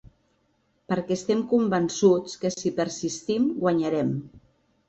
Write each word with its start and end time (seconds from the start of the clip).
Perquè 0.93 1.17
estem 1.19 1.43
convençuts 1.51 2.39
que 2.45 2.53
si 2.57 2.73
persistim, 2.81 3.47
guanyarem. 3.63 4.15